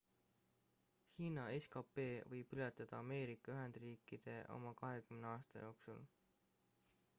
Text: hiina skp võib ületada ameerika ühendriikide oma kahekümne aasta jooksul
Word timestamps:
hiina 1.17 1.43
skp 1.65 2.05
võib 2.31 2.55
ületada 2.57 3.01
ameerika 3.01 3.55
ühendriikide 3.57 4.37
oma 4.57 4.75
kahekümne 4.83 5.31
aasta 5.35 5.65
jooksul 5.67 6.05